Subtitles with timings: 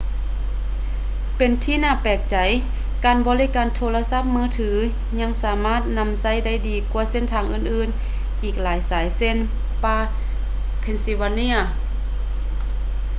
[1.37, 2.37] ເປັນທີ່ໜ້າແປກໃຈ
[3.05, 4.69] ການບໍລິການໂທລະສັບມືຖື
[5.19, 9.37] ຍັງສາມາດນຳໃຊ້ໄດ້ດີກວ່າເສັ້ນທາງອື່ນໆອີກຫຼາຍສາຍເຊັ່ນ
[9.83, 9.97] ປ່າ
[10.83, 11.59] pennsylvania